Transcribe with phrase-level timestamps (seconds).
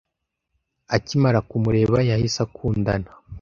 [0.95, 3.09] Akimara kumureba, yahise akundana.